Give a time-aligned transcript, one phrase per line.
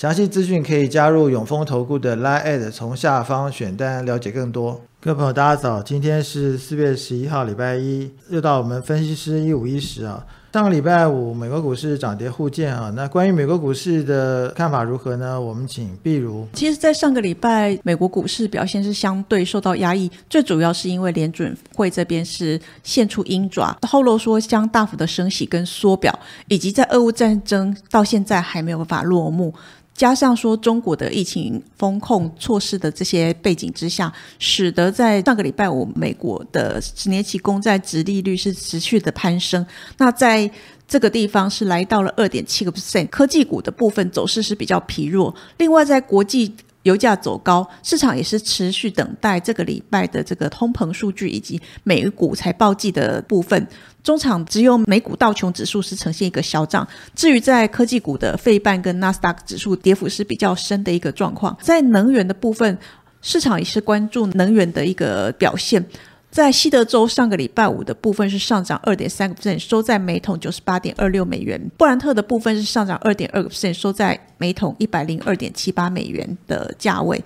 [0.00, 4.80] 详细资讯可以加入永丰投顾的 Line，从下方选单了解更多。
[4.98, 10.24] 各位朋友，大家早，今天是四月十一号，礼拜一，又到我们分析师一五一十啊。
[10.54, 12.90] 上个礼拜五，美国股市涨跌互见啊。
[12.96, 15.38] 那关于美国股市的看法如何呢？
[15.38, 16.46] 我们请碧如。
[16.54, 29.54] 其实，在上个礼拜，美国股市表现是相对受到压抑，最主要是因为联准会这边是现出鹰爪，透露说将大幅的升息跟缩表，以及在俄乌战争到现在还没有办法落幕。
[30.00, 39.66] 加上说中国的疫情风控措施的这些背景之下，使得在上个礼拜五，美国的十年期公债值利率是持续的攀升。
[39.98, 40.50] 那在
[40.88, 45.34] 这个地方是来到了二点七个 percent，科技股的部分走势是比较疲弱。
[45.58, 46.50] 另外，在国际
[46.82, 53.66] 油价走高，市场也是持续等待这个礼拜的这个通膨数据以及美股财报季的部分。
[54.02, 61.54] 中场只有美股道琼指数是呈现一个小涨，至于在科技股的费半跟纳斯达克指数跌幅是比较深的一个状况。
[61.60, 62.78] 在能源的部分，
[63.20, 65.84] 市场也是关注能源的一个表现。
[66.30, 71.60] 在西德州上个礼拜五的部分是上涨二点三个 percent，收在每桶九十八点二六美元。
[71.76, 77.22] 布兰特的部分是上涨二点二个 percent，收在每桶一百零二点七八美元的价位。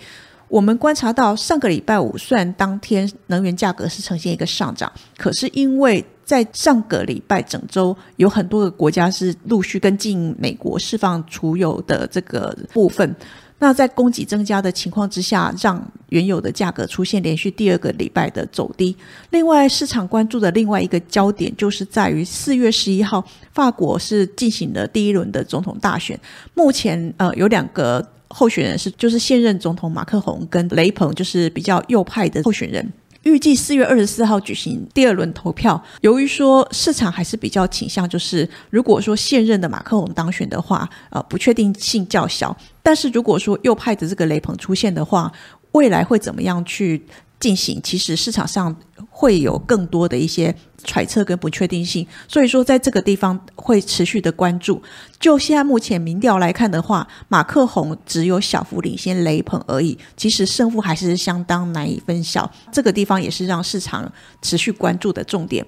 [0.49, 13.15] 我们观察到上个礼拜五，虽然当天能源价格是呈现一个上涨，可是因为在上个礼拜整周有很多个国家是陆续跟进美国释放储油的这个部分。
[13.59, 18.95] 那在供给增加的情况之下，让原有的价格出现连续第二个礼拜的走低。
[19.31, 26.19] 另外，市场关注的另外一个焦点就是在于四月十一号，法国是进行了第一轮的总统大选。
[26.53, 32.93] 目前，呃，有两个候选人是，就是现任总统马克宏跟雷鹏，就是比较右派的候选人。
[33.25, 35.83] 预计四月二十四号举行第二轮投票。
[36.01, 42.57] 由于说市场还是比较倾向，就是如果说现任的马克龙当选的话，呃，不确定性较小。
[42.83, 45.33] 但是如果说右派的这个雷鹏出现的话，
[45.73, 47.05] 未来会怎么样去？
[47.41, 48.75] 进行，其实市场上
[49.17, 50.53] 会有更多的一些
[50.83, 54.83] 揣测跟不确定性，所以说在这个地方会持续的关注。
[55.21, 62.51] 就现在目前民调来看的话，马克宏只有小幅领先雷鹏而已，其实胜负还是相当难以分晓。
[62.73, 65.65] 这个地方也是让市场持续关注的重点。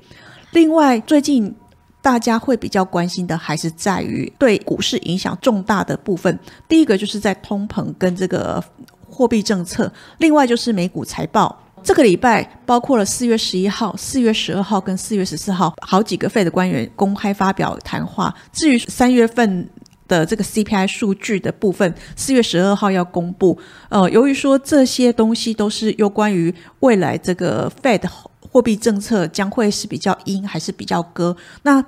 [0.51, 1.55] 另外，最近
[2.03, 6.37] 大家会比较关心的还是在于对股市影响重大的部分，
[6.69, 8.63] 第一个就是在通膨跟这个
[9.09, 11.63] 货币政策，另外就是美股财报。
[11.87, 18.35] 这个礼拜包括了四月十一号、四月十二号跟四月十四号，好几个费的官员公开发表谈话。
[18.53, 19.71] 至于三月份
[20.09, 23.57] 的这个 CPI 数据的部分，四月十二号要公布。
[23.89, 28.03] 呃，由于说这些东西都是有关于未来这个 Fed
[28.41, 31.85] 货币政策将会是比较鹰还是比较鸽，那。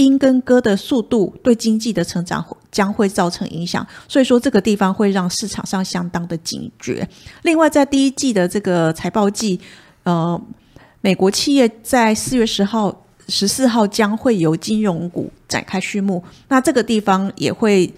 [0.00, 7.06] 鹰跟鸽的速度对经济的成长将会造成影响，所以说这个地方会让市场上相当的警觉。
[7.42, 9.60] 另外，在第一季的这个财报季，
[10.04, 10.40] 呃，
[11.02, 17.92] 美国企业在四月十号、十四号将会由金融股展开序幕，那这个地方也会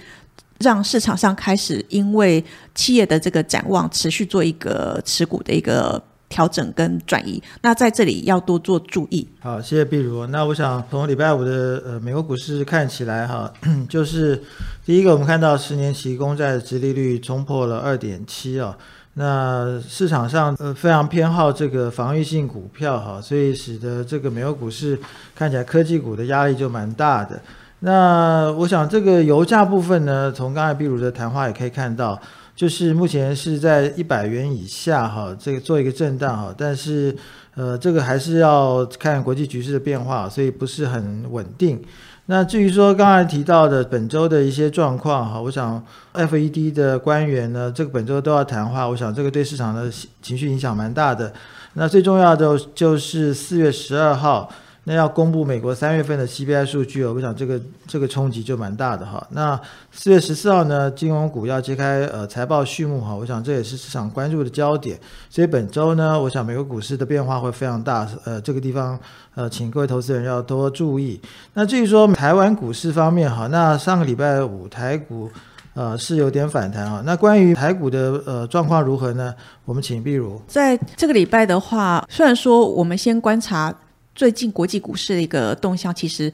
[0.58, 2.44] 让市场上开始因为
[2.74, 6.02] 企业的这个展望持续做一个持股的一个。
[6.32, 9.28] 调整跟转移，那在这里要多做注意。
[9.40, 10.26] 好，谢谢碧如。
[10.28, 13.52] 那我想从礼拜五的呃美国股市看起来哈，
[13.86, 14.42] 就是
[14.86, 18.74] 第一个我们看到十年期公债的殖利率冲破了二点七啊。
[19.14, 24.98] 那市场上呃非常偏好这个防御性股票哈，所以使得这个美国股市
[25.34, 27.38] 看起来科技股的压力就蛮大的。
[27.80, 32.18] 那我想这个油价部分呢，从刚才比如的谈话也可以看到，
[32.54, 37.16] 就是目前是在一百元以下哈，这个做一个震荡哈，但是
[37.54, 41.82] 呃这个还是要看国际局势的变化，所以不是很稳定。
[42.26, 45.84] 那至于说刚才提到的本周的一些状况哈，我想
[46.14, 49.90] FED 的官员呢，这个本周都要谈话，我想这个对市场的
[50.20, 51.32] 情绪影响蛮大的。
[51.74, 54.48] 那最重要的就是四月十二号。
[54.84, 59.24] 那要公布美国三月份的 CPI 数据，我想这个这个冲击就蛮大的哈。
[59.30, 59.58] 那
[59.92, 64.98] 四月十四号呢，金融股要揭开呃财报序幕哈，我想这也是市场关注的焦点。
[65.30, 68.98] 所以本周呢，我想美国股市的变化会非常大，呃，这个地方
[69.36, 71.20] 呃，请各位投资人要多注意。
[71.54, 75.30] 那至于说台湾股市方面哈，那上个礼拜五台股
[75.74, 77.00] 呃是有点反弹啊。
[77.06, 79.32] 那关于台股的呃状况如何呢？
[79.64, 83.72] 我们请碧如在这个礼拜的话，虽然说我们先观察。
[84.14, 86.32] 最近国际股市的一个动向，其实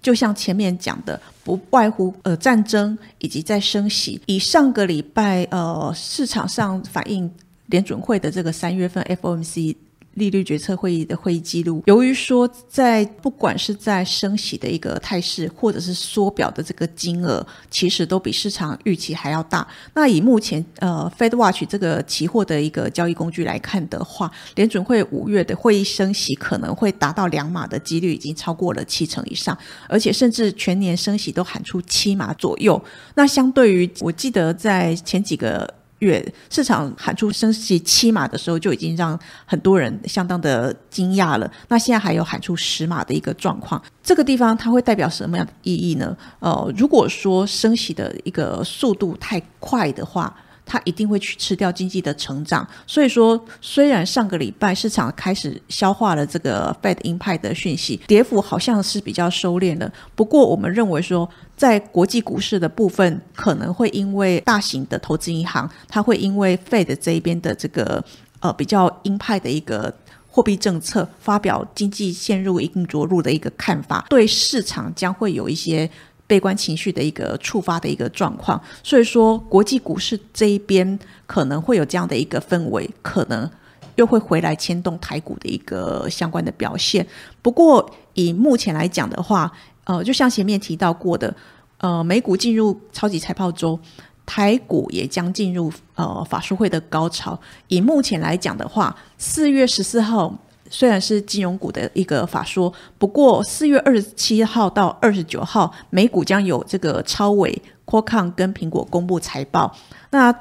[0.00, 4.20] 就像前面讲的，不外乎呃战争以及在升息。
[4.26, 7.30] 以上个礼拜呃市场上反映
[7.66, 9.76] 联准会的这个三月份 FOMC。
[10.14, 19.66] 利率决策会议的会议记录，由于说在不管是在升息的一个态势，或者是缩表的这个金额，其实都比市场预期还要大。
[19.94, 29.56] 那以目前呃 Fed Watch 这个期货的一个交易工具来看的话，联准会五月的会议升息可能会达到两码的几率已经超过了七成以上，
[29.88, 32.82] 而且甚至全年升息都喊出七码左右。
[33.14, 35.79] 那相对于我记得在前几个。
[36.00, 41.50] 月市场喊出升息七码的时候，就已经让很多人相当的惊讶了。
[41.68, 46.14] 那现在还有喊出十码的一个状况，这个地方它会代表什么样的意义呢？
[46.40, 50.36] 呃，如果说升息的一个速度太快的话。
[50.72, 59.92] 它一定会去吃掉经济的成长，所以说，虽然上个礼拜市场开始消化了这个 Fed 鹰派的讯息，跌幅好像是比较收敛了。
[60.14, 68.04] 不过，我们认为说，在国际股市的部分，可能会因为大型的投资银行，它会因为 Fed 这一边的这个
[68.38, 69.92] 呃比较鹰派的一个
[70.28, 75.90] 货币政策，发表经济陷入一定着陆的一个看法，对市场将会有一些。
[76.30, 80.96] 悲观情绪的一个触发的一个状况，所以说国际股市这一边
[81.26, 83.50] 可能会有这样的一个氛围，可能
[83.96, 87.04] 又会回来牵动台股的一个相关的表现。
[87.42, 89.50] 不过以目前来讲的话，
[89.82, 91.34] 呃，就像前面提到过的，
[91.78, 93.76] 呃，美股进入超级财报周，
[94.24, 97.36] 台股也将进入呃法术会的高潮。
[97.66, 100.32] 以目前来讲的话，四月十四号。
[100.70, 109.76] 虽然是金融股的一个法说，不过四月二十七号到二十九号，美股将有这个超伟、科康跟苹果公布财报。
[110.10, 110.34] 那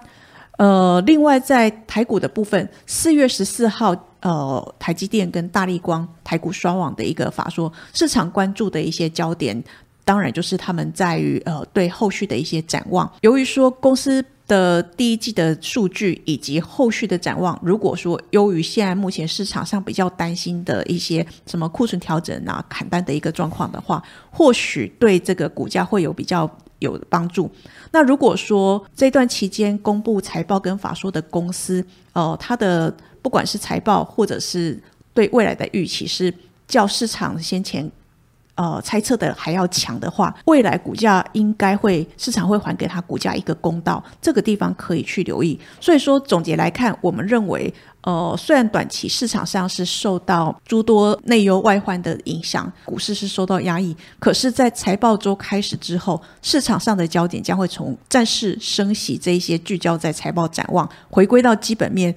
[0.57, 9.61] 呃，另外在台股的部分，四月十四号，呃，台积电跟大力光台股双网的一个法说，市场关注的一些焦点，
[10.05, 13.11] 当然就是他们在于呃对后续的一些展望。
[13.21, 14.23] 由于说公司。
[14.49, 26.49] 的第一季的数据以及后续的展望，如果说优于现在目前市场上比较担心的一些什么库存调整啊、砍单的一个状况的话，或许对这个股价会有比较
[26.79, 27.49] 有帮助。
[27.91, 34.81] 那如果说这段期间公布财报跟法说的公司，呃，它的不管是财报或者是
[35.13, 36.33] 对未来的预期是
[36.67, 37.89] 较市场先前。
[38.59, 45.57] 呃，猜测的还要强的话，未来股价应该会市场会还给他股价一个公道，这个地方可以去留意。
[45.79, 62.13] 所以说，总结来看，我们认为，呃，虽然短期市场上是受到诸多内忧外患的影响，股市是受到压抑，可是，在财报周开始之后，市场上的焦点将会从暂时升息这一些聚焦在财报展望，回归到基本面。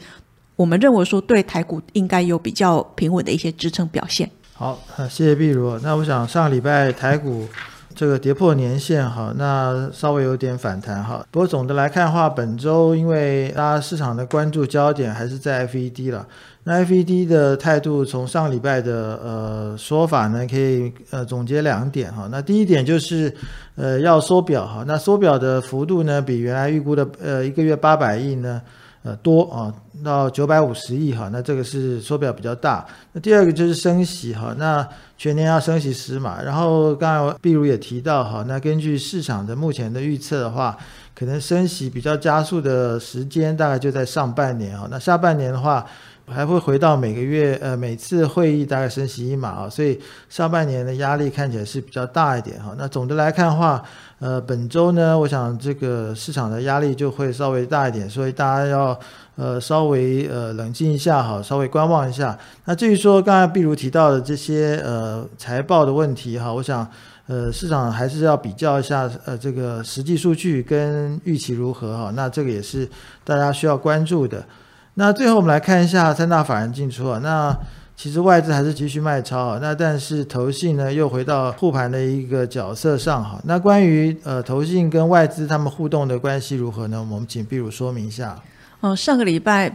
[0.57, 4.29] 我们认为说，对台股应该有比较平稳的一些支撑表现。
[4.63, 4.79] 好，
[5.11, 5.77] 谢谢碧如。
[5.83, 7.49] 那我想上礼拜台股
[7.97, 11.27] 这个跌破年线，哈，那稍微有点反弹，哈。
[11.33, 16.25] 不过总的来看的话，本周因为大家市场的关注焦点还是在 FED 了。
[16.63, 22.29] 那 FED 的态度从上礼拜的呃说法呢，可以呃总结两点，哈。
[22.31, 23.35] 那第一点就是
[23.75, 24.85] 呃要缩表，哈。
[24.87, 28.63] 那缩表的幅度呢，比原来预估的呃一个月八百亿呢。
[29.05, 32.87] 呃，多啊，到九百五十亿哈，那这个是缩表比较大。
[33.13, 36.41] 那第二个就是升息哈，那全年要升息十码。
[36.41, 40.79] 然后刚才毕如也提到哈，那根据市场的目前的预测的话，
[41.17, 44.87] 可能升息比较加速的时间大概就在上半年哈。
[44.89, 45.85] 那下半年的话，
[46.33, 52.75] 还会回到每个月呃每次会议大概升息一码啊，所以上半年的压力看起来是比较大一点哈。
[52.79, 53.83] 那总的来看的话，
[54.19, 58.99] 呃，本周呢，我想这个市场的压力就会稍微大一点，所以大家要
[59.37, 62.39] 呃稍微呃冷静一下哈，稍微观望一下。
[62.65, 66.87] 那至于说刚才比如提到的这些呃财报的问题哈，我想
[67.27, 72.89] 呃市场还是要比较一下呃这个实际数据跟预期如何哈，那这个也是
[73.25, 74.45] 大家需要关注的。
[74.95, 77.57] 那最后我们来看一下三大法人进出啊，那。
[77.95, 83.39] 其实外资还是继续卖超啊，那但是投信呢又回到护盘的一个角色上哈。
[83.45, 86.99] 那关于呃投信跟外资他们互动的关系如何呢？
[86.99, 88.37] 我们请比如说明一下。
[88.81, 89.73] 嗯，上个礼拜。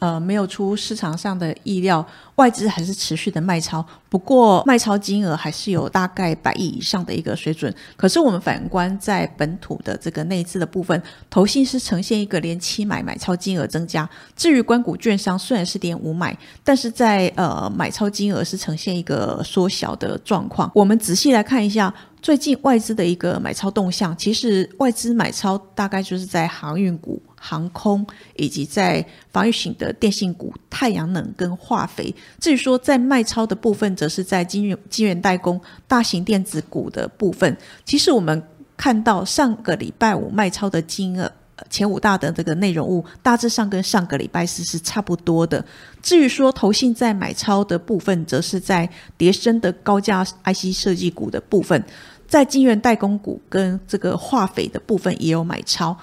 [0.00, 2.04] 呃，没有出市场上的意料，
[2.38, 7.72] 外资还是持续的卖超，不过卖超金额还是有大概百亿以上的一个水准。
[7.96, 14.08] 可是我们反观在本土的这个内资的部分，投信是呈现一个连期买买超金额增加。
[14.36, 20.70] 至于关谷券商虽然是点五买，但是在呃买超金额是呈现一个缩小的状况。
[20.74, 21.92] 我们仔细来看一下
[22.22, 27.20] 最近外资的一个买超动向，其实外资买超大概就是在航运股。
[27.40, 28.04] 航空
[28.34, 32.12] 以及在防御型的电信股、太阳能跟化肥。
[32.40, 37.56] 至于说在卖超的部分，则是在金融金源代工、大型电子股的部分。
[37.84, 38.42] 其实我们
[38.76, 41.30] 看到上个礼拜五卖超的金额，
[41.68, 45.64] 前五大的这个内容物，大致上跟上个礼拜四是差不多的。
[46.00, 51.82] 至于说投信在买超的部分，则是在叠升的高价 IC 设计股的部分，
[52.28, 55.96] 在金源代工股跟这个化肥的部分也有买超。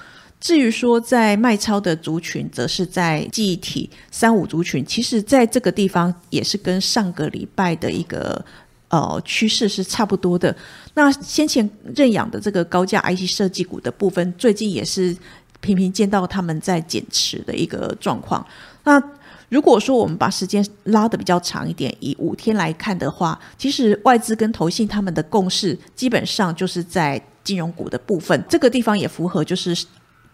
[0.45, 8.45] 至于说在卖超的族群，则是在记忆体三五族群，其实在这个地方也是跟上个礼拜的一个
[8.89, 10.55] 呃趋势是差不多的。
[10.93, 15.17] 那先前认养的这个高价 IC 设计股的部分，最近也是
[15.61, 18.45] 频频见到他们在减持的一个状况。
[18.83, 19.01] 那
[19.49, 29.75] 如果说我们把时间拉的比较长一点，以五天来看的话，其实外资跟投信他们的共识基本上就是在金融股的部分，这个地方也符合就是。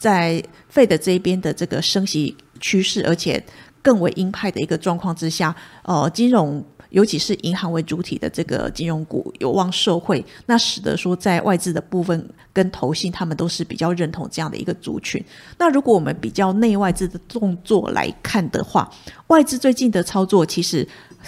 [0.02, 3.44] 在费的这一边的这个升息趋势，而且
[3.84, 15.24] 更为鹰派的一个状况之下，呃，金融尤其是银行为主体的这个金融股有望受惠，那使得说在外资的部分跟投信他们都是比较认同这样的一个族群。
[15.60, 18.92] 那如果我们比较内外资的动作来看的话，
[19.28, 20.88] 外资最近的操作其实。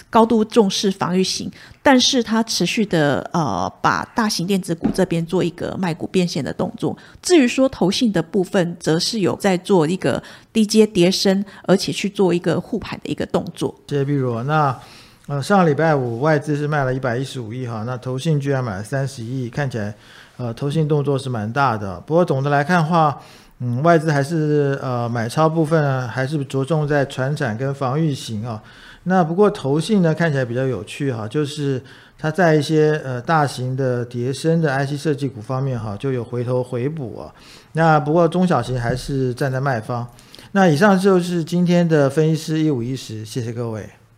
[0.09, 6.97] 高度重视防御型，但是它持续的呃把大型电子股这边做一个卖股变现的动作。
[7.21, 10.21] 至于说投信的部分，则是有在做一个
[10.51, 13.73] 低阶叠升，而且去做一个护盘的一个动作。
[13.87, 14.41] 谢谢碧如。
[14.43, 14.77] 那
[15.27, 19.93] 呃上礼拜五外资是卖了一百一十五亿哈，那投信居然买了三十亿，看起来
[20.37, 21.99] 呃投信动作是蛮大的。
[22.01, 23.21] 不过总的来看的话，
[23.59, 28.61] 嗯外资还是呃买超部分还是着重在船产跟防御型啊。
[29.03, 31.81] 那不过投信呢看起来比较有趣哈，就是
[32.17, 37.33] 它在一些呃大型的叠升的 IC 设计股方面哈，就有回头回补啊。
[37.73, 40.07] 那不过中小型还是站在卖方。
[40.53, 43.89] 那以上就是今天的分析师一五一十，谢谢各位。